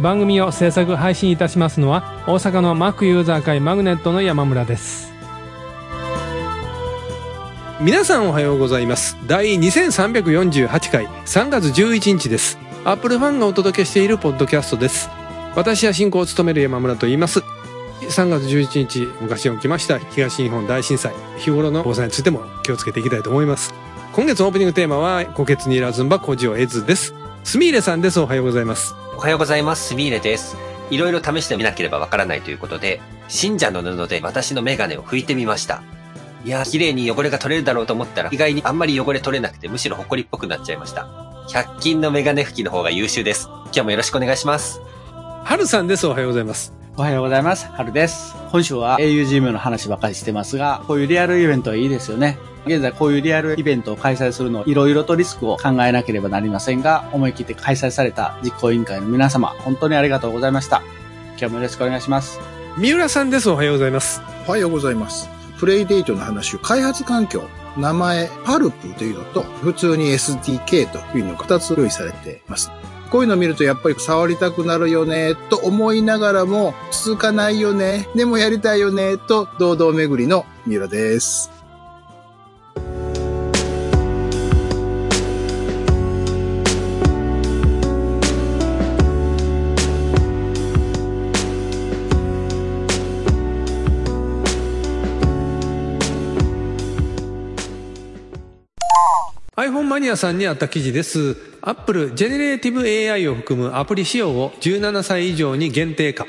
[0.00, 5.12] 番組を制作配信いたしますのは大阪の Mac ユーザー会マグネットの山村です。
[7.80, 9.16] 皆さんおはようございます。
[9.26, 12.58] 第2348回3月11日です。
[12.84, 15.10] アップルファンがお届けしているポッドキャストです。
[15.56, 17.40] 私は進行を務める山村と言います。
[18.02, 19.98] 3月11日昔起きました。
[19.98, 21.12] 東日本大震災。
[21.38, 23.74] 日頃の防災についても気をつけていきたいと思います。
[24.12, 27.14] 今月のオープニングテーマは「虎穴にいらずんば孤児を得ず」です。
[27.42, 28.20] すみれさんです。
[28.20, 28.94] おはようございます。
[29.18, 29.88] おはようございます。
[29.88, 30.56] スミーレです。
[30.90, 35.82] いろいろ試してみなければわからないということで、信者の布で私のメガネを拭いてみました。
[36.44, 41.08] いやー、綺麗に汚れが取れるだろうと思ったら、意外にあんまり汚れ取れなくて、むしろホコリっぽくなっちゃいました。
[41.48, 43.48] 100均のメガネ拭きの方が優秀です。
[43.48, 44.80] 今日もよろしくお願いします。
[45.42, 47.66] はるさんですおはようございますおはようございます。
[47.72, 48.36] 春です。
[48.52, 52.38] 今週は augm の話ばかりしてますが、こういうリアルイベントはいいですよね。
[52.68, 60.82] 現在こういうリアルイベントを開催するのいろいろとリスクを考えなければなりませんが、思い切って開催された実行委員会の皆様、本当にありがとうございました。
[61.38, 62.40] 今日もよろしくお願いします。
[62.76, 65.28] 三浦さんですおはようございますおはようございます。
[65.58, 67.42] プレイデートの話を開発環境、
[67.76, 72.70] 名前、パルプというのと、普通に SDK というのが2つ用意されています。
[73.10, 81.57] こういうのを見るとやっぱり触りたくなるよね、と思いながらも、続かないよね、でもやりたいよね、と堂々巡りの三浦です。
[99.88, 101.36] マニアさんにあった記事です。
[101.62, 106.26] Apple generative AI を含むアプリ使用を17歳以上に限定化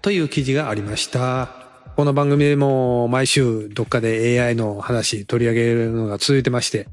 [0.00, 1.50] という記事がありました。
[1.94, 6.88] この番組でも毎週どっかで AI の話取り上げるのが続いてまして、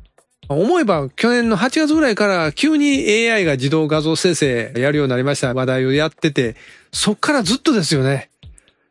[0.49, 6.55] 思えば去年の8月ぐらいから急に AI が自動画像生成やるようになりました話題をやってて、
[6.91, 8.29] そっからずっとですよね。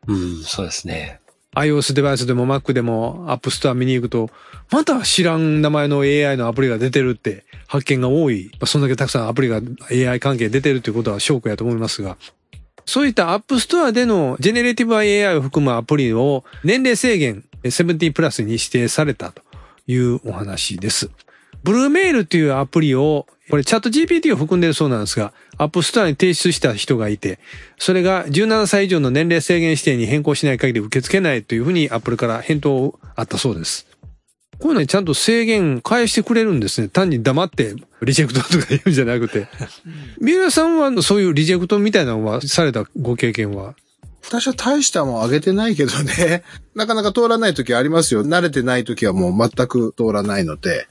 [0.07, 1.19] うん、そうですね。
[1.55, 4.29] iOS デバイスでも Mac でも App Store 見に行くと、
[4.71, 8.49] また知らん名前の AI のアプリが出てるって発見が多い。
[8.53, 12.17] まあそんだけたくさんアプリが AI 関係出てるっていうことは証拠やと思いますが、
[12.85, 19.41] そういった App Store でのジェネレティブ AI を含むアプリを年齢制限70プラスに指定されたと
[19.87, 21.09] いうお話です。
[21.63, 27.39] BlueMail っていうアプリを、これチャット GPT を含んでるそうなんですが、 App Store に提出した人がいて、
[27.77, 33.87] それが17歳以上の年齢制限指定に変更しない限り受け付けないというふうに Apple から返答あったそうです。
[34.59, 36.87] こういうのにちゃんと制限返してくれるんですね。
[36.87, 39.47] 単に黙ってリジェクトとか言うんじゃなくて。
[40.19, 43.75] 三浦さんはそういうリジェクトみたいなのはされたご経験は？
[44.25, 46.43] 私は大したもんあげてないけどね。
[46.75, 48.25] なかなか通らない時ありますよ。
[48.25, 50.87] 慣れてない時はもう全く通らないので、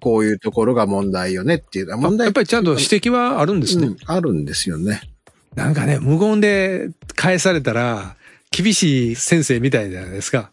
[0.00, 1.96] こういうところが問題よねっていう。
[1.96, 3.88] 問題やっぱりちゃんと指摘はあるんですね。
[3.88, 5.02] うん、あるんですよね。
[5.54, 8.16] なんかね、無言で返されたら、
[8.50, 10.50] 厳しい先生みたいじゃないですか。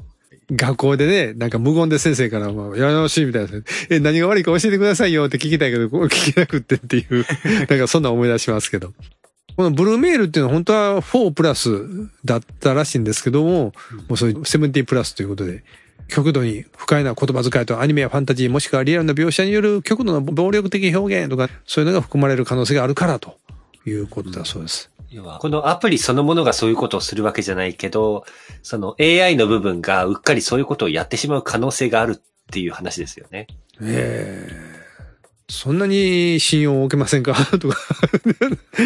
[0.51, 3.49] 学校でね、なんか無言で先生から、まあ、やり直しみたいな。
[3.89, 7.25] え、何が悪いか教えてくださいよって聞きたいけど、聞けなくってっていう、
[7.69, 8.93] なんかそんな思い出しますけど。
[9.55, 11.69] このブルーメールっていうのは本当は4プラス
[12.23, 13.73] だったらしいんですけども、
[14.07, 15.63] もうそういう70プラスということで、
[16.09, 23.37] 極度に不快な言葉遣いとアニメやファンタジーもしくはリアルな描写による極度の暴力的表現とか、そういうのが含まれる可能性があるからと
[23.85, 24.91] いうことだそうです。
[25.11, 28.25] 要は、このアプリそのものがそういうことをするわけじゃないけど、
[28.61, 32.21] その AI の部分がうっかりそういうことをやってしまう可能性があるっ
[32.51, 33.47] ていう話ですよね。
[33.81, 34.79] ええ
[35.49, 37.77] そんなに信用を受けませんかとか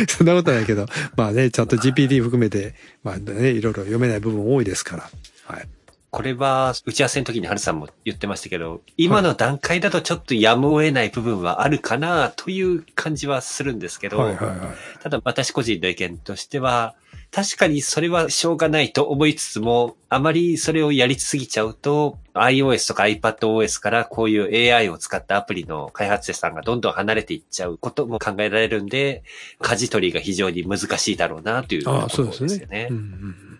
[0.07, 0.85] そんなことないけど。
[1.17, 2.73] まあね、ちゃんと GPT 含めて、
[3.03, 5.09] まあね、いろいろ読めない部分多いですから。
[5.45, 5.67] はい。
[6.13, 14.57] これは、打ち合わせの時にハルさんも言ってましたけど、今の段階だとちょっとやむを得ない部分はあるかなという感じはするんですけど、はいはいはい。
[15.01, 16.93] ただ私個人の意見としては、
[17.31, 24.37] 確かにそれはしょうがないと思いつつも、あまりそれをやりすぎちゃうと、iOS とか iPadOS からこうい
[24.69, 29.23] う AI を使ったアプリの開発者さんがどんどん離れていっちゃうことも考えられるんで、
[29.59, 32.43] 舵取りが非常に難しいだろうなというとこああ、そうろでね。
[32.43, 32.97] ですすよねうん。
[32.97, 33.52] うん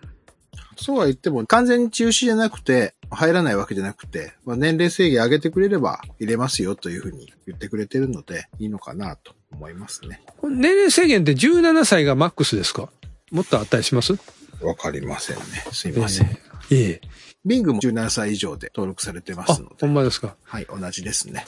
[0.78, 10.22] そうは言っても、完全に中止じゃなくて、入らないわけじゃなくて、まあ、年齢制限上げてくれれば入れますよというふうに言ってくれてるので、いいのかなと思いますね。
[10.38, 12.90] これ年齢制限って17歳がマックスですか？
[13.32, 14.14] もっとあったりします？
[14.62, 15.44] わかりませんね。
[15.72, 16.28] すいません。
[16.28, 16.38] え
[16.72, 17.02] えええ。
[17.46, 19.76] ビングも17歳以上で登録されてまあすの、で。
[19.82, 20.36] ほんまですか？
[20.44, 21.46] はい、同じですね。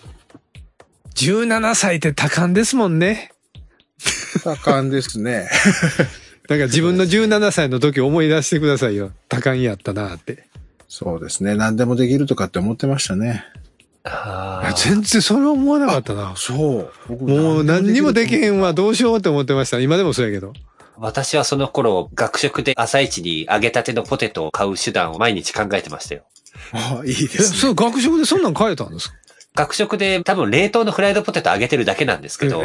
[1.16, 3.32] 17歳って多感ですもんね。
[4.44, 5.50] 多感ですね。
[6.48, 9.12] だから自分の17歳の時思い出してくださいよ。
[9.30, 10.46] 多感やったなって。
[10.88, 11.56] そうですね。
[11.56, 13.44] 何でもできるとかって思ってましたね。
[14.04, 16.34] あー全然それは思わなかったな。
[16.36, 16.92] そう。
[17.10, 18.68] 僕もう何にもできへんわ。
[18.68, 19.80] わ、どうしようって思ってました。
[19.80, 20.54] 今でもそうやけど。
[20.98, 26.24] 私はその頃、学食で朝一に揚げたてのポテトを買う手段を毎日考えてましたよ。
[26.72, 27.58] あいいでえ、すね。
[27.58, 29.16] そう、学食でそんなん変えたんですか？
[29.56, 32.62] 学食で多分冷凍のフライドポテト揚げてるだけなんですけど、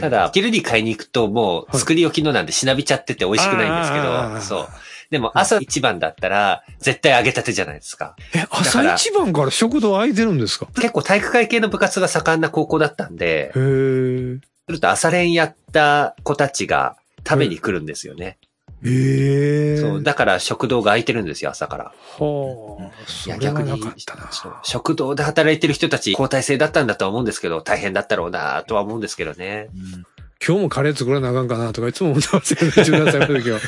[0.00, 4.68] ただ、昼に買いに行くともう作り置きのなんでしなびちゃってて美味しくないんですけど、そう。
[5.10, 8.14] でも朝一番だったら絶対揚げたてじゃないですか。
[8.34, 10.66] え、朝一番から食堂空いてるんですか？
[10.74, 14.38] 結構体育会系の部活が盛んな高校だったんでへ、え。
[14.66, 18.36] すると朝練やった子たちが食べに来るんですよね。
[18.84, 19.80] ええ。
[19.80, 20.02] そう。
[20.02, 21.84] だから食堂が空いてるんですよ、朝から。
[21.84, 21.92] は
[22.80, 23.26] あ。
[23.26, 23.80] いや、逆に
[24.62, 29.68] 食堂で働いてる人たち交代制だったんだとは思うんですけど、大変だったろうなとは思うんですけどね。
[30.46, 33.58] 今日もカレー作らなあかんかなとかいつも思ってましたよね、17歳の時は。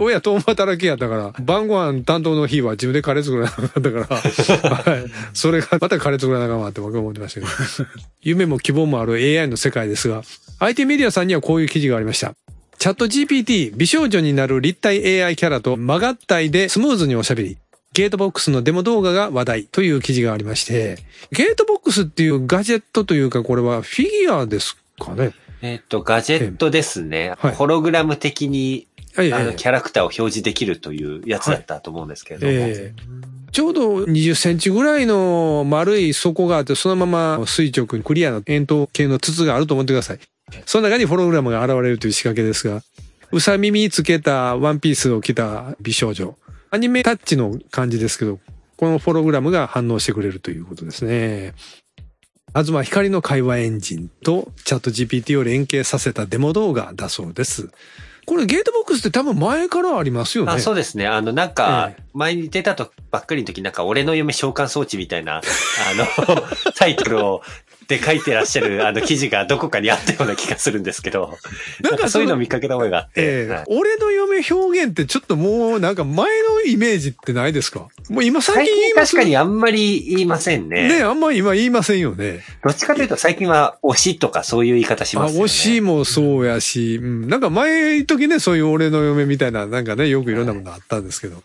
[0.00, 4.14] 親共働きやったから、晩ご飯担当の日は自分でカレー作らなあかったか
[4.64, 5.04] ら、 はい。
[5.32, 7.52] それがまたカレー作らなあかんわって僕は思ってましたけど。
[8.20, 10.22] 夢も希望もある AI の世界ですが、
[10.58, 12.34] IT メディアさんにはこういう記事がありました。
[12.78, 17.58] チャット GPT、美少女になる立体 AI キャラと曲がったいでスムーズにおしゃべり。
[17.92, 20.98] ゲートボックスのデモ動画が話題という記事がありまして、
[21.32, 27.34] ゲートボックスっていうガジェットというかこれはフィギュアですかねえっ、と、ガジェットですね。
[27.38, 28.86] はいホログラム的に、
[29.16, 32.52] はいあの、キャラクターを表示できるというやつだったと思うんですけれども。
[32.52, 40.18] ええちょうど20センチぐらいの丸い底があって、そのまま垂直にクリアな円筒形の筒があると思ってください。
[40.66, 42.82] その中にホログラムが現れるという仕掛けですが、
[43.30, 46.36] うさ耳つけたワンピースを着た美少女。
[46.70, 48.38] アニメタッチの感じですけど、
[48.76, 51.54] このホログラムが反応してくれるということですね。
[52.54, 57.70] 東光の会話エンジンとチャット GPT を連携させたデモ動画だそうです。
[58.28, 60.52] これゲートボックスって多分前からありますよね。
[60.52, 61.06] あそうですね。
[61.06, 65.40] あの、なんかえ、前に出たとばっかりの時、なんか、俺の嫁召喚装置みたいな、あ
[65.94, 66.42] の、
[66.76, 67.42] タイトルを、
[67.88, 71.38] で書いてらっしゃる、あの、記事がどこかにあったような気がするんですけど、
[71.80, 77.88] なんんかそういうのを見かけた覚えがあって、ええはい俺の嫁表現ってちょっともうなんか前のイメージってないですか？
[78.10, 79.10] もう今最最近言います？
[79.10, 80.88] 近確かにあんまり言いませんね。
[80.88, 82.40] ねあんま今言いませんよね。
[82.62, 85.44] どっちかというと最近は推しとかそういう言い方しあ、ますよね。
[85.44, 91.42] 推しもそうやし、うん、なんか前時ね、そういう俺の嫁みたいな、なんかね、よくいろんなものあったんですけど。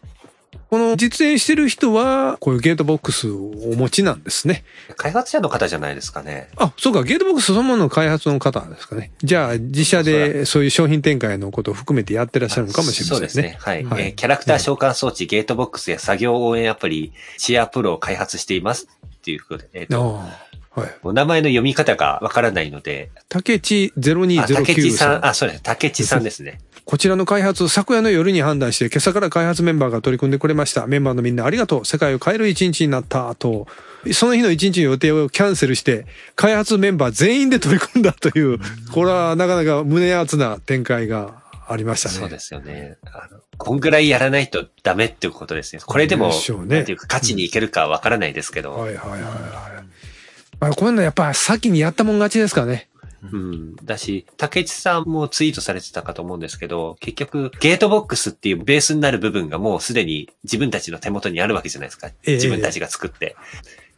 [0.74, 4.64] この実演してる人は、こういうゲートボックスをお持ちなんですね。
[4.96, 6.50] 開発者の方じゃないですかね。
[6.56, 9.12] あ、そうか、ゲートボックスそのものの開発の方ですかね。
[9.24, 13.30] じゃあ、自社でそういう商品展開のことを含めてやってらっしゃるのかもしれませんね。
[13.30, 13.58] そうですね。
[13.60, 13.84] はい。
[13.84, 20.96] はいえーキャラクター召喚装置、ゲートボックスや作業応援アプリ、シェアプロを開発していますっていうことで、えっ、あと、あはい。
[21.04, 25.26] お名前の読み方がわからないので、竹地あ、竹0209地さん、さん。
[25.26, 25.64] あ、そうです。
[25.64, 26.60] 竹地さんですね。
[26.86, 30.86] こちらの開発、昨夜の夜に判断して、今朝から開発メンバーが取り組んでくれました。
[30.86, 31.86] メンバーのみんなありがとう。
[31.86, 33.34] 世界を変える一日になった。
[33.36, 33.68] と、
[34.12, 36.06] その日の一日の予定をキャンセルして、
[36.36, 38.60] 開発メンバー全員で取り組んだという、
[38.92, 42.16] これはなかなか胸熱な展開がありましたね。
[42.16, 42.98] そうですよね。
[43.06, 45.82] あの、こんぐらいやらないとダメっていうことですね。
[45.86, 49.28] これでも、でねなんていうか、勝ちにいけるかわからないですけど、はいはいはいは
[49.70, 49.73] い。
[50.64, 52.88] まあ、こういうのやっぱ先にやったもん勝ちですからね。
[53.32, 53.76] うん。
[53.78, 62.08] だし、竹内さんもツイートされてたかと思うんですけど、結局、ゲートボックスっていうベースになる部分がもうすでに自分たちの手元にあるわけじゃないですか。
[62.08, 63.36] ええ自分たちが作って。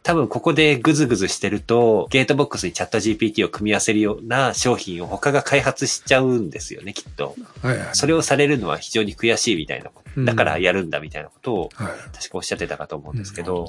[0.02, 7.34] 多分ここでグズグズしてると、ゲートボックスにチャット GPT を組み合わせるような商品を他が開発しちゃうんですよね、きっと。
[7.62, 7.88] はいはい。
[7.92, 10.24] それをされるのは非常に悔しいみたいなこと。
[10.24, 11.88] だからやるんだみたいなことを、はい。
[12.14, 13.68] 確かおっしゃってたかと思うんですけど、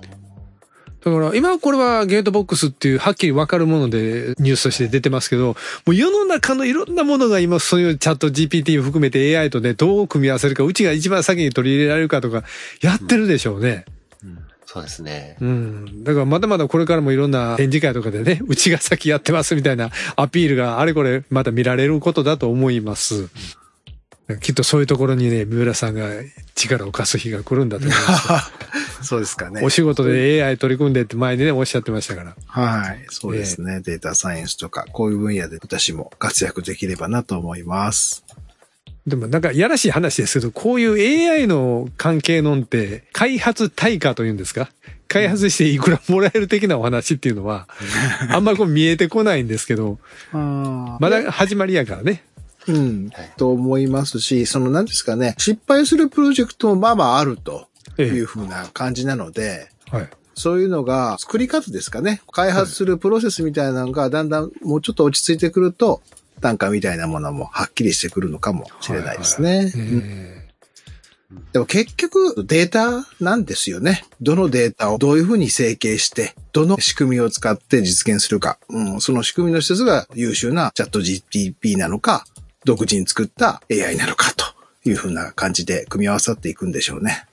[1.07, 5.55] だから今これはゲートボックスっていうはっきりわかるものでニュースとして出てますけど、も
[5.87, 12.43] う世の中のいろんなものが今そういうチャット GPT を含めて AI とね、どう組み合わせるか、うちが一番先に取り入れられるかとか、
[12.81, 13.85] やってるでしょうね。
[14.65, 15.37] そうですね。
[15.39, 16.03] うん。
[16.03, 23.29] だからまだまだこれからもいろんな展示会とかでね、うちが先やってますみたいなアピールがあれこれまた見られることだと思います。
[24.41, 26.09] きっとそういうところにね、三浦さんが
[26.53, 28.51] 力を貸す日が来るんだと思います。
[29.03, 29.69] そうですかねお。
[29.69, 32.35] 仕事で AI 取り組んでって前にね、おっしゃってましたから。
[32.47, 33.05] はい。
[33.09, 33.81] そうですね。
[33.81, 38.23] データサイエンスとか、こういう分野で私も活躍できればなと思います。
[39.05, 44.69] でもなんかやらしい話ですけど、こういう AI の関係のんって、開発対価というんですか？
[45.07, 47.69] 開発していくらもらえる的なお話っていうのは、
[48.29, 49.99] あんまりこう見えてこないんですけど、
[50.33, 52.23] あまだ始まりやからね。
[52.67, 60.09] うんはい、と思いますし、その何ですかね、失敗するプロジェクトもまあまああるとえいうふうな感じなので、はい。
[60.35, 62.21] そういうのが作り方ですかね。
[62.31, 66.01] 開発するプロセスみたいなのがだんだんもうちょっと落ち着いてくると、
[66.41, 69.71] 単価みたいなものもはっきりしてくるのかもしれないですね。
[71.51, 74.05] でも結局データなんですよね。
[74.21, 78.59] どのデータをどういうふうに整形して、どの仕組みを使って実現するか。
[78.69, 82.25] うん、その仕組みの一つが優秀なチャット GTP なのか、
[82.63, 84.45] 独自に作った AI なのかと
[84.87, 87.25] いうふうな感じで組み合わさっていくんでしょうね。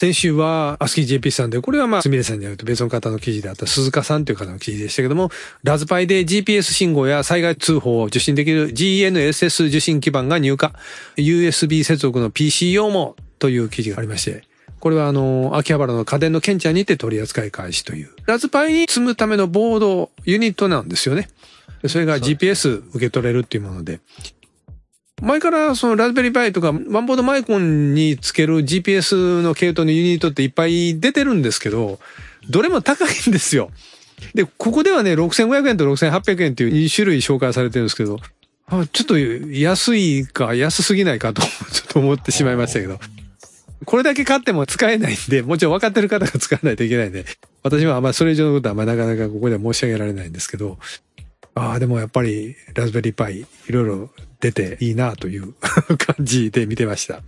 [0.00, 5.30] 先週は、アスキー JP さんで、これはまあ、すみれさんによると別の方の記事であった鈴鹿さんという方の記事でしたけども、
[5.64, 10.70] ラズパイで GPS 信号や災害通報を受信できる GNSS 受信基板が入荷、
[11.16, 14.44] USB 接続の PC 用もという記事がありまして、
[14.78, 18.10] これはあの、秋葉原の家電のケンチャンにて取り扱い開始という。
[18.24, 21.28] ラズパイに積むためのボード、ユニットなんですよね。
[21.82, 23.98] でそれが GPS 受け取れるっていうもので。
[25.20, 31.98] 前からそのラズベリーパイとかワンボードマイコンにつける GPS の系統のユニットっていっぱい出てるんですけど、
[32.48, 33.70] どれも高いんですよ。
[34.34, 38.18] で、ここではね、6500円と6800円っていう2種類紹介されてるんですけど、
[38.66, 41.48] あちょっと安いか安すぎないかと、 ちょ
[41.84, 43.00] っと思ってしまいましたけど。
[43.84, 47.24] これだけ買っても使えないんで、もちろん分かってる方が使わないといけないんで、
[47.62, 50.78] 私はあんまりそれ以上のことはあんまなかなかここでは申し上げられないんですけど、
[51.54, 54.10] ああ、でもやっぱりラズベリーパイいろいろ
[54.40, 55.54] 出ていいなという
[55.98, 57.22] 感じで見てました。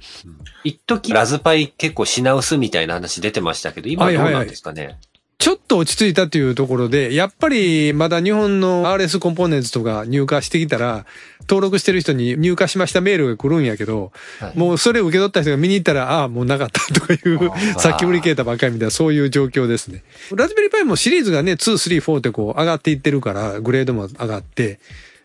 [0.64, 4.98] 一時ラズパイ結構品薄みたいな話出てましたけど、今はどうなんですかね？
[5.38, 11.06] ちょっと落ち着いたというところで、やっぱりまだ日本の RS コンポーネンツとか入荷してきたら、
[11.48, 17.50] 登録してる人に入荷しましたメールが来るんやけど、はいもうそれを受け取った人が見に行ったら、ああ、もうなかったとかいう
[17.80, 20.04] さっき売り切れたばっかりみたいな、そういう状況ですね。
[20.36, 24.78] ラズベリーパイもシリーズがね、2、3、4ってこう上がっていってるから、グレードも上がって、で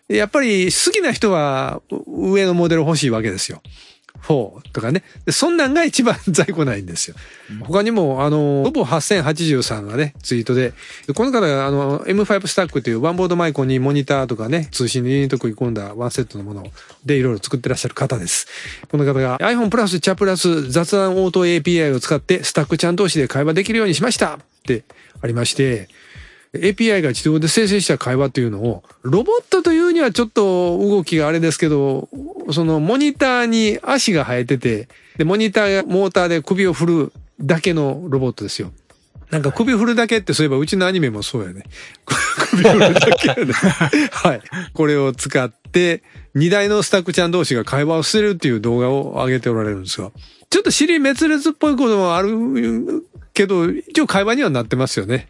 [0.07, 3.61] やっぱり好きな人は上のモデル欲しいわけですよ。
[4.25, 5.03] 4とかね。
[5.25, 7.15] でそんなんが一番在庫ないんですよ。
[7.61, 10.73] 他にも、あの、ロボ8083がね、ツイートで、
[11.05, 16.65] でこの方が、あの、M5 スタックというワンボードマイコンにモニターとかね、通信ユニット組み込んだワンセットのもの
[17.05, 18.47] でいろいろ作ってらっしゃる方です。
[18.89, 24.83] この方が iPhone プラスチャプラス雑談オート API を使ってスタックちゃん同士で会話できるようにしましたって
[25.21, 25.87] ありまして、
[26.59, 32.09] API が自動で生成した会話というのを、ロボットというにはちょっと動きがあれですけど、
[32.51, 38.71] そのモニターに足が生えてて、で、モニターやモーターで首を振るだけのロボットですよ。
[39.31, 41.63] なんか首振るだけってそういえばうちのアニメもそうやね。
[42.51, 43.53] 首振るだけやね。
[44.11, 44.41] はい。
[44.73, 46.03] これを使って、
[46.35, 50.11] 二台のスタックちゃん同士が会話をしてるっていう動画を上げておられるんですが、
[50.49, 55.27] ちょっと尻滅裂っぽいこともあるけど、一応会話にはなってますよね。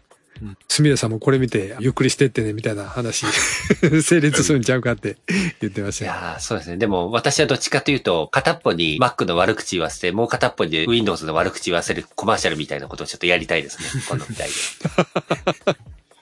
[0.68, 3.24] すみれさんもこれ見て、ゆっくりしてってね、みたいな話、
[4.02, 5.16] 成立するんちゃうかって
[5.60, 6.12] 言ってましたよ。
[6.12, 6.76] いやーそうですね。
[6.76, 13.86] でも私はどっちかというと、片っぽに Mac の悪口言わせて、もう片っぽに Windows の悪口言わせるコマーシャルみたいなことをちょっとやりたいですね。
[14.08, 14.54] 今度みたいで。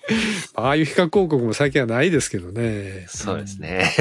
[0.54, 3.06] ああいう比較広告も最近はないですけどね。
[3.08, 3.92] そうですね。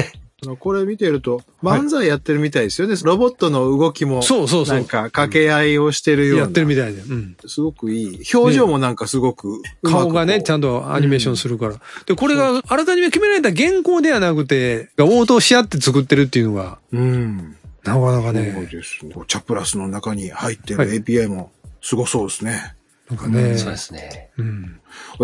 [0.56, 2.96] これ見てると、漫才やってるみたいですよね。
[3.04, 6.42] ロボットの動きも、そうそうそうなんか掛け合いをしてるような。
[6.44, 7.00] やってるみたいで。
[7.02, 7.36] うん。
[7.46, 8.22] すごくいい。
[8.34, 11.80] 表情もなんかすごく、顔がね、ちゃんんとアニメーションするから。
[12.06, 16.98] で、これが新たに決められた原稿ではなくて、応答し合って作ってるっていうのが、と。
[16.98, 17.56] うん。
[17.84, 19.14] なかなかそうね、ですね。
[19.26, 22.52] チャプラスの中に入ってるはい API もすごそうですね。
[22.52, 23.56] なんかね。
[23.58, 24.30] そうですね。
[24.38, 24.80] うん。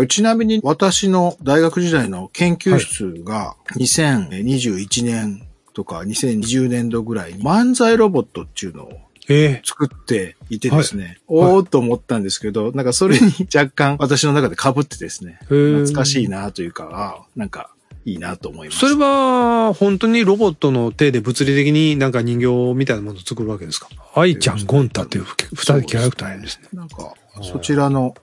[0.07, 8.91] ちなみに私の大学時代の研究室が2021年とか2020年度ぐらいに漫才ロボットっていうのを
[9.29, 17.71] ええ作っていてですね、おーっと思ったんですけど、なんかそれに若干私の中で被ってですね、懐かしいなというか、あなんか
[18.05, 18.87] いいなと思いました。
[18.87, 23.89] それは、本当にロボットの手で物理的になんか人形みたいなものを作るわけですか？
[24.15, 26.69] 愛ちゃん、ゴンタっていう二人キャラクターですね。
[26.73, 28.15] なんか、そちらの、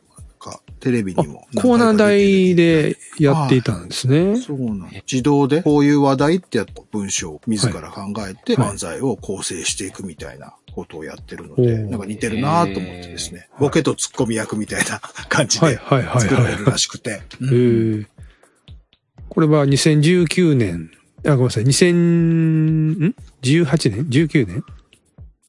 [0.80, 4.40] テレビあにも。、コーナー台でやっていたんですね。
[4.40, 16.64] そうなんだ自動でこういう話題ってやった文章を自ら考えてはい漫才を構成していくみたいなことをやってるので、なんか似てるなと思ってですね、ボケとツッコミ役みたいな感じはいではいはいはい作られる。
[16.64, 17.22] らしくて。
[19.28, 20.90] えーこれは2019年、
[21.26, 24.64] あ、ごめんなさい、2000、ん ?18 年 ?19 年？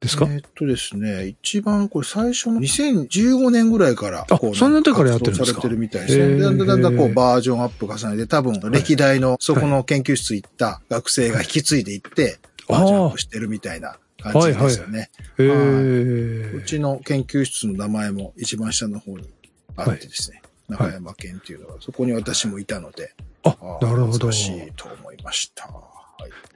[0.01, 5.61] ですか、えーっとですね、一番これ最初の2015年ぐらいから、あこうそんな時からやってるんですか？
[5.61, 6.39] されてるみたいですね。
[6.39, 12.37] だんだんだんだんこうバージョンアップ重ねて、多分歴代のそこの研究室行った学生が引き継いでいって、はい。
[12.69, 15.09] バージョンアップしてるみたいな感じですよね。
[15.37, 19.27] えうー、ちの研究室の名前も一番下の方に
[19.75, 23.49] あってですね、い中山県っていうのは、そこに私もいたので、あ
[23.81, 24.31] なるほど懐か。
[24.33, 25.69] しいと思いました。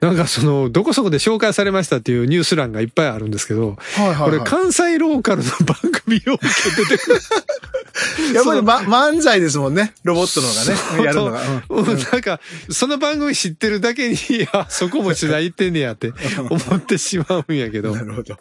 [0.01, 4.31] なんかその、どこそこで紹介されましたっていうニュース欄がいっぱいあるんですけど、はいはい、はい。
[4.31, 7.21] これ関西ローカルの番組を受けててくる。
[8.35, 9.93] やっぱり、ま、漫才ですもんね。
[10.03, 11.05] ロボットのがね。
[11.05, 11.41] やるのが。
[11.69, 14.17] うんうんなんか、その番組知ってるだけに、
[14.51, 16.11] あ、そこも取材行ってんねやって
[16.49, 17.93] 思ってしまうんやけど。
[17.95, 18.37] なるほど。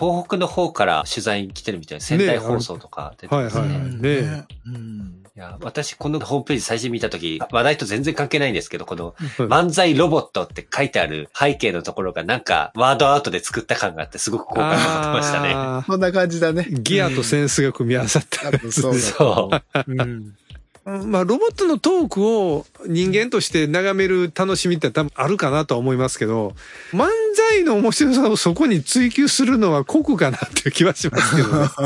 [0.00, 3.60] 東北の方から取材に来てるみたいな仙台放送とか出てますね。
[3.60, 15.52] はいはいはいうんねうんいや、私このホームページ最初見たとき、話題と全然関係ないんですけど、このうん漫才ロボットって書いてある背景のところがなんかワードアートで作った感があってすごく好感が持ってましたね。
[15.54, 16.66] あそんな感じだね。
[16.68, 19.84] ーギアとセンスが組み合わさったやつそうそう。
[19.86, 20.36] うん。
[20.84, 26.54] まあ、ロボットのトークを人間として眺める楽しみって多分あるかなとは思いますけど、
[26.92, 31.68] 漫才の面白さをそこに追求するのは酷かなっていう気はしますけどね。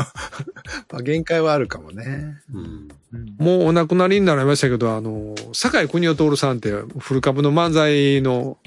[0.91, 2.37] まあ、限界はあるかもね。
[2.53, 2.87] うん
[3.37, 8.57] もうお亡くなりになられましたけど、あの、坂井国夫徹さんって古株の漫才の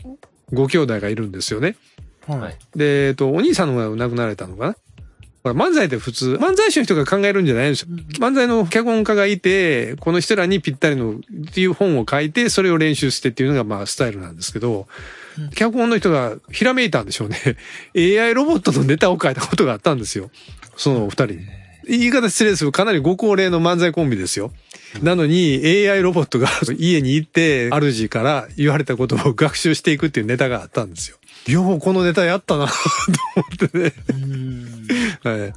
[0.54, 1.76] ご兄弟がいるんですよね。
[2.26, 4.76] はいで、えっと、お兄さんの方が亡くなられたのかな
[5.52, 7.88] ほら漫才って普通、漫才師の人が考えるんじゃないんですよ。
[8.18, 11.16] 漫才の脚本家がいて、この人らにぴったりのっ
[11.52, 14.86] ていう本を書いて、それを練習してっていうのがまあスタイルなんですけど、
[15.54, 17.38] 脚本の人がひらめいたんでしょうね。
[17.96, 20.30] AI ロボットのネタを書いたことがあったんですよ。
[20.76, 21.38] そのお二人に。
[21.88, 24.52] 言い方失礼ですけど、かなりご高齢の漫才コンビですよ。
[25.02, 31.16] なのに AI ロボットが 家に行って、主から言われたことを学習していくっていうネタがあったんですよ。
[31.46, 32.72] ようこのネタやったな と
[33.36, 33.92] 思ってね。
[35.22, 35.54] はい。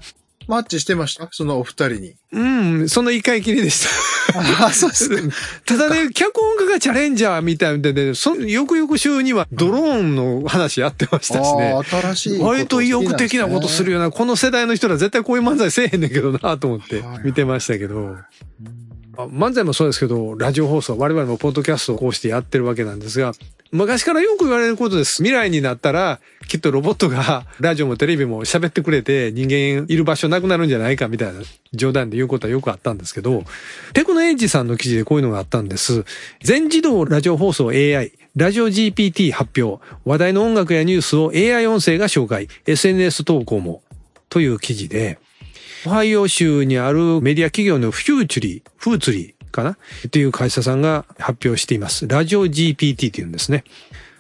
[0.48, 1.30] マッチしてました？
[1.32, 2.16] そのお二人に。
[2.34, 2.44] う
[2.84, 3.88] ん、その一回きりでし
[4.34, 4.40] た。
[4.64, 5.16] ああ、そうですか。
[5.66, 11.80] ただね、脚本家がチャレンジャーみたいでね、その翌々週にはドローンの話やってましたしねあ。
[11.80, 14.00] あ、新しいこと割と意欲的なことするよ。
[14.00, 18.18] ような、この世代の人ら絶対こういう漫才せえへんねんけどなと思ってはい見てましたけど。
[19.18, 23.34] あ漫才もそうですけど、ラジオ放送、我々もポッドキャストをこうしてやってるわけなんですが、
[23.72, 25.24] 昔からよく言われることです。
[25.24, 31.42] 未来になったら、きっとロボットがラジオもテレビも喋ってくれて、人間いる場所なくなるんじゃないかみたいな
[31.74, 33.44] 冗談で言うことはよくあったんですけど、
[33.94, 36.04] テクノエッジさんの記事でこういうのがあったんです。
[36.44, 43.82] 全自動ラジオ放送 AI、ラジオ GPT 発表、話題の音楽やニュースを AI 音声が紹介、SNS 投稿も、
[44.30, 45.20] という記事で、
[45.86, 49.72] オハイオ州にあるメディア企業のフューチュリー、フーツリーかな？
[50.08, 52.08] っていう会社さんが発表しています。
[52.08, 53.64] ラジオ GPT っていうんですね。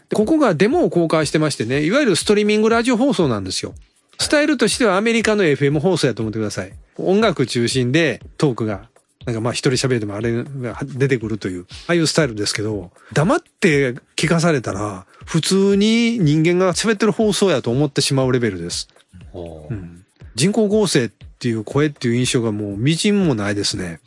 [0.09, 3.75] でここがデモを公開してましてね、いわゆるストリーミングラジオ放送なんですよ。
[4.19, 6.73] スタイルとしてはアメリカの FM 放送やと思ってください。
[6.97, 8.89] 音楽中心でトークが、
[9.25, 18.89] なんかまあ一人喋りでもあれが出てくるという、ああいうスタイルですけど、黙って聞かされたら、普通に人間が喋ってる放送やと思ってしまうレベルです。
[19.33, 23.99] うん人工合成っていう声っていう印象がもう微塵もないですね。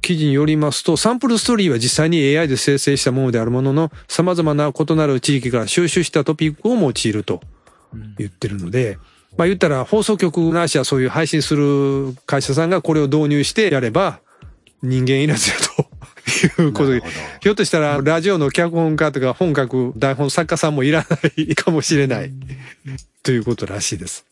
[0.00, 7.40] 記事によりますと、サンプルストーリーは実際に AI で生成したものであるものの、様々な異なる地域から収集したトピックを用いると
[8.16, 8.96] 言ってるので、
[9.36, 14.20] まあ言ったら放送局なしやそういう配信する会社さんがこれを導入してやれば、
[14.84, 15.56] 人間いらずや
[16.56, 17.02] ということで
[17.40, 22.32] ひょっとしたらラジオの脚本家とか本書く台本作家さんもいらないかもしれない
[23.24, 24.31] ということらしいです。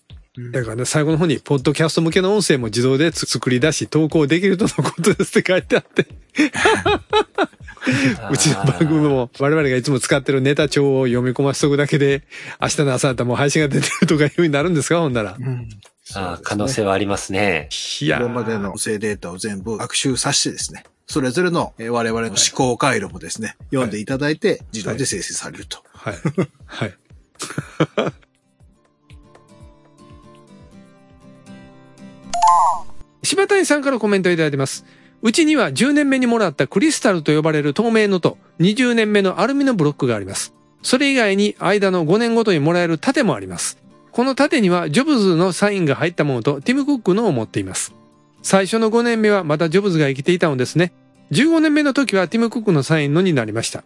[0.52, 6.06] だからね、最後の方に、ポッドキャスト向けの音声も自動で作り出し、投稿できるとのことですって書いてあって、
[8.30, 12.22] うちの番組も我々がいつも使ってるネタ帳を読み込ませとくだけで、
[12.60, 15.36] 明日の朝だったらもう配信が出てるとかいう風になるんですかほんなら。
[16.14, 17.68] あー可能性はありますね。
[18.00, 25.82] いやー今までの音声データを全部学習させてですね、それぞれのえー我々の思考回路もですね、読んでいただいて自動で生成されると。
[25.92, 26.14] はい。
[26.66, 26.94] はい。
[33.30, 34.84] 柴谷さんからコメントいただいてます。
[35.22, 40.52] うちには10年目にもらったクリスタルと呼ばれる透明のと20年目のアルミのブロックがあります。
[40.82, 43.78] それ以外に間の5年ごとにもらえる盾もあります。
[44.10, 47.94] この盾にはジョブズのサインが入ったものとティム・クックのを持っています。
[48.42, 50.92] 最初の5年目はまだジョブズが生きていたのですね。
[51.30, 53.84] 15年目の時はティム・クックのサインのになりました。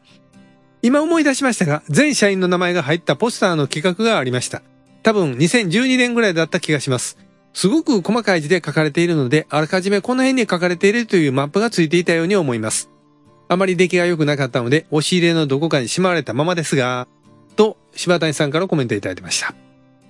[0.81, 4.63] 今思い出しましたが、全社員の名前が入ったポスターの企画がありました。
[5.03, 7.19] 多分2012年ぐらいだった気がします。
[7.55, 12.91] すごく細かい字で書かれているので、あらかじめこの辺に書かれているというマップがついていたように思います。
[13.49, 17.07] あまり出来が良くなかったので、押し入れのどこかにしまわれたままですが、
[17.57, 19.55] と、柴谷さんからコメントいただいてました。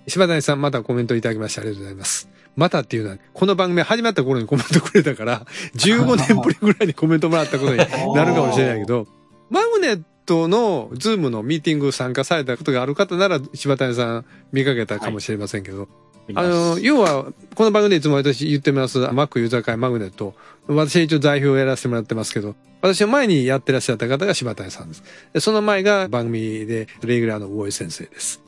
[0.08, 2.28] 柴谷さんまたコメントいただきましてありがとうございます。
[2.56, 7.84] またっていうのは、この番組始まった頃にコメントくれたから、15年ぶりぐらいにコメントもらったことにな
[8.24, 9.06] るかもしれないけど、
[9.50, 15.88] マグネットの Zoom のミーティング参加されたことがある方なら柴谷さん見かけたかもしれませんけど、
[16.34, 20.34] あの、要は、この番組でいつも私言ってます、Mac ユーザー会マグネット。
[20.66, 25.02] 私は一応代表をやらせてもらってますけど、私の前にやってらっしゃった方が柴谷さんです。
[25.32, 28.42] でその前が番組でレギュラーの大井先生です。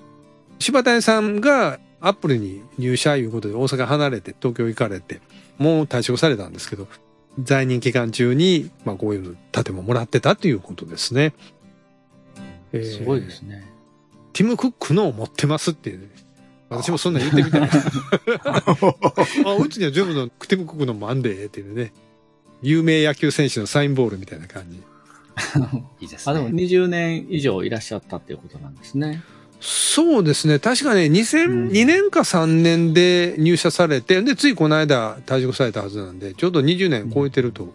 [0.58, 5.20] 柴谷さんがアップルに入社いうことで大阪離れて東京行かれて、
[5.58, 6.86] もう退職されたんですけど、
[7.42, 11.34] 在任期間中に、まあこういう建物もらってたということですね。
[12.72, 13.70] えーすごいですね。
[14.32, 16.08] ティム・クックのを持ってますっていう、ね。
[16.68, 17.70] 私もそんなん言ってみたい。
[19.46, 21.92] あうちには全部のティム・クックのもあんでっていうね。
[22.62, 24.83] 有名野球選手のサインボールみたいな感じ。
[26.00, 26.62] いいですあ、でもね。
[26.62, 29.22] 20年以上いらっしゃったっていうことなんですね。
[29.61, 30.59] そうですね。
[30.59, 37.72] 確かね、2002年か3年で入社されて、で、ついこの間退職されたはずなんで、ちょうど20年超えてると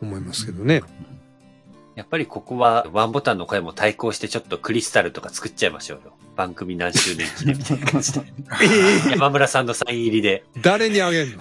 [0.00, 0.82] 思いますけどね。
[1.94, 6.12] やっぱりここはワンボタンの声も対抗してちょっとクリスタルとか作っちゃいましょうよ。
[6.36, 8.20] 番組何周年記念みたいな感じで。
[9.10, 10.44] 山村さんのサイン入りで。
[10.60, 11.38] 誰にあげんの？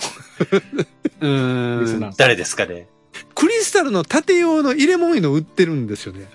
[1.21, 2.87] うん誰ですかね。
[3.35, 6.27] クリスタルの縦用の入れ物の売ってるんですよね。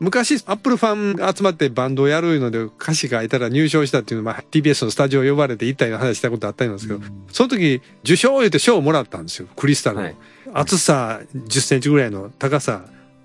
[0.00, 9.46] 昔、アップルファンが集まってバンドをやるので歌詞書いたら入賞したっていうのを、まあ、TBS のスタジオ呼ばれて行ったような話したことあったんですけど、その時、受賞言って賞をもらったんですよ。
[9.54, 10.02] クリスタルの。
[10.02, 10.16] はい
[10.54, 12.84] 厚さ10センチぐらいの、高さ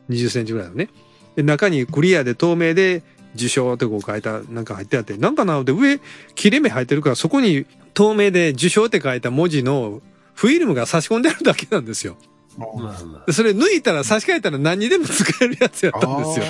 [0.09, 0.89] 20センチぐらいのね。
[1.35, 3.03] で、中にクリアで透明で
[3.35, 5.99] 受賞ってこう書いた、なんか入ってあって、なんかなので上、
[6.35, 10.01] 切れ目入ってるから、そこに透明で受賞って書いた文字の
[10.33, 12.17] フィルムが差し込んであるだけなんですよ。
[13.27, 16.45] でそれ抜いたら差し替えたら何にでも使えるやつやったんですよ。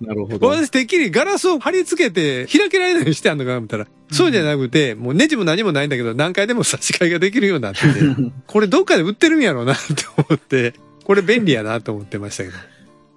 [0.00, 0.48] なるほど。
[0.48, 7.86] 私てっきりガラスを貼り付けて開けられないようにしてあんのかなと思ったら、そうじゃなくて、もうネジも何もないんだけど何回でも差し替えができるようになってて、
[8.46, 12.56] これどっかで売ってるんやろうなって思って、これ便利やなと思ってましたけど。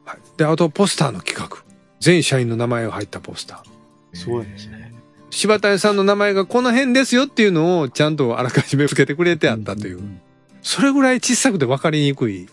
[0.05, 1.68] はい、で、あとポスターの企画。
[1.99, 4.17] 全社員の名前が入ったポスター。
[4.17, 4.93] すごいですね。
[5.31, 10.01] 柴谷さんの名前がこの辺ですよっていうのをちゃんとあらかじめ付けてくれてあったという。
[10.61, 12.49] それぐらい小さくて分かりにくいっ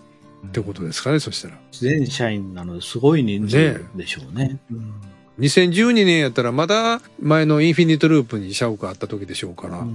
[0.52, 1.58] てことですかね、そしたら。
[1.72, 4.58] 全社員なのですごい人数でしょうね。
[5.38, 9.86] 2012年やったらまだ前のインフィニットループに社屋があった時でしょうから、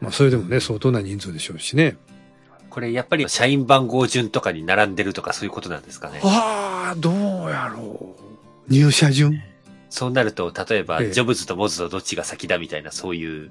[0.00, 1.96] まあそれでもね、相当な人数でしょうしね。
[2.70, 6.20] これやっぱり社員番号順とかに並んでるとかそういうことなんですかね。
[6.24, 7.14] ああ、どう
[7.50, 8.23] やろう。
[8.68, 9.42] 入社順？
[9.90, 13.50] そうなると、例えば、ええジョブズとモズとどっちが先だみたいな、そういう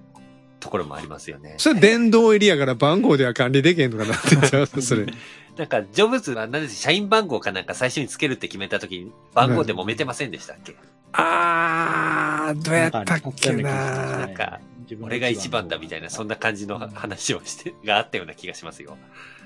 [0.60, 1.56] ところもありますよね。
[1.58, 5.06] それ電動エリアから番号では管理できへんとかなってちゃうそれ。
[5.58, 10.76] なんか、ジョブズは何です社員番号かなんか最初につけるって決めた時に、番号で揉めてませんでしたっけ、
[11.14, 14.26] ああ、どうやったっけなな。
[14.26, 14.60] んか、
[15.02, 18.98] 俺が一番だみたいな、そんな感じの話をして、があったような気がしますよ。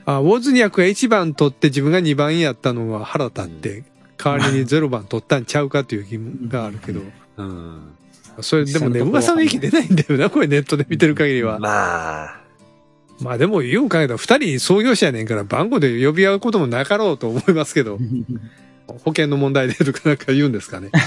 [0.05, 3.83] あ、ウォズニャクが1番取って自分が2番やったのは腹立って、
[4.17, 7.01] 代わりに0番取ったんちゃうかという疑問があるけど。
[7.37, 7.93] うん。
[8.41, 11.59] それでもね、噂の息出ないんだよな、 これネットで見てる限りは。
[11.59, 12.41] まあ、
[13.19, 17.97] まあでも、よう考えたら二人創業者やねんから番号で呼び合うこともなかろうと思いますけど、
[18.87, 20.91] 保険の問題でとかなんか言うんですかね。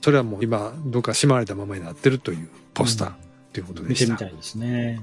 [0.00, 3.12] それはもう今、どっかしまわれたままになってるというポスター
[3.52, 4.12] ということでした。
[4.12, 5.00] 見てみたいですね。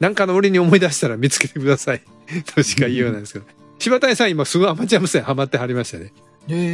[0.00, 2.02] なんかの折に思い出したら見つけてください。
[2.54, 3.44] としか言いようないですけど。
[3.78, 6.12] 柴谷さん今すごいアマチュア無線ハマってはりましたね。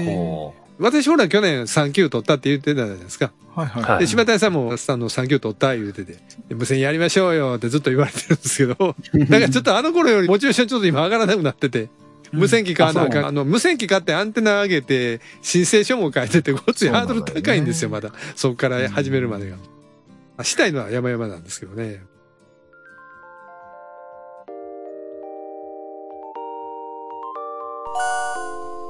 [0.07, 3.33] こ私ほら去年3級取ったって言ってたじゃないですか。
[3.55, 3.83] はいはい。
[3.83, 8.75] はいで、柴谷さんもスタンの3級取った言うてて、で無線やりましょうよってずっと言われてるんですけど、
[9.15, 11.89] だからちょっとあの頃よりモチベーションちょっと今上がらなくなってて、
[12.33, 13.25] 無線機買わなあかん。
[13.25, 18.11] ああの、無線機買ってアンテナ上げて、申請書も書いてて、ごついハードル高いんですよ、まだ。
[18.35, 19.57] そこから始めるまでが。
[20.39, 22.03] あしたいのは山々なんですけどね。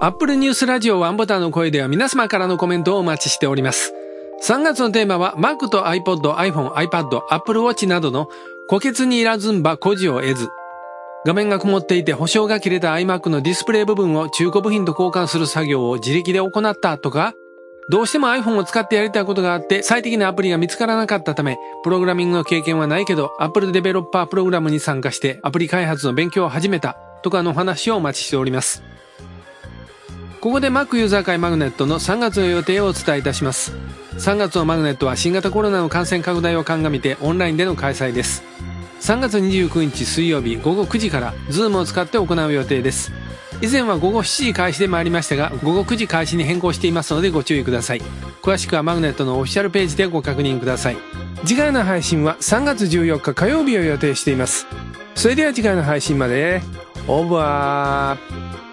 [0.05, 3.95] アップルニュースラジオワンボタンの声では皆様からのコメントをお待ちしております。
[4.45, 8.29] 3月のテーマは Mac と iPod、iPhone、iPad、Apple Watch などの
[8.69, 10.49] 虎穴にいらずんば孤児を得ず。
[11.25, 17.35] 画面が曇っていて保証が切れた iMac のディスプレイ部分を中古部品と交換する作業を自力で行ったとか、
[17.89, 28.83] どうしても iPhone を使ってやりたいことがあって最適なアプリが見つからなかったため、プログラミングの経験はないけど Apple デベロッパープログラムに参加してアプリ開発の勉強を始めたとかの話をお待ちしております。
[30.43, 33.77] ここで Mac ユーザー会マグネットの3月の予定をお伝えいたします。
[34.15, 38.43] 3月のマグネットは新型コロナの感染拡大を鑑みてオンラインでの開催です。
[39.03, 43.13] 3月29日水曜日午後9時から Zoom を使って行う予定です。
[43.61, 48.03] 以前は午後7時開始で参りましたが、午後9時開始に変更していますのでご注意ください。
[48.43, 50.97] 詳しくはマグネットのオフィシャルページでご確認ください。
[51.45, 54.67] 次回の配信は3月14日火曜日を予定しています。
[55.15, 56.63] それでは次回の配信まで。
[57.07, 58.72] オーバー